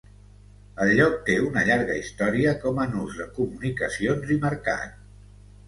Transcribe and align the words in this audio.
El 0.85 0.93
lloc 0.99 1.19
té 1.27 1.35
una 1.49 1.65
llarga 1.67 1.99
història 1.99 2.55
com 2.65 2.81
a 2.85 2.87
nus 2.95 3.21
de 3.21 3.29
comunicacions 3.39 4.35
i 4.39 4.43
mercat. 4.51 5.01